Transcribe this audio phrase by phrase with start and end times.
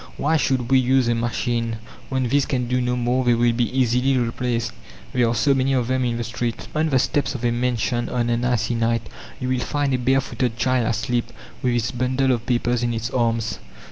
[0.17, 1.77] Why should we use a machine?
[2.09, 4.71] When these can do no more, they will be easily replaced,
[5.13, 8.09] there are so many of them in the street!" On the steps of a mansion
[8.09, 9.03] on an icy night
[9.39, 13.11] you will find a bare footed child asleep, with its bundle of papers in its
[13.11, 13.59] arms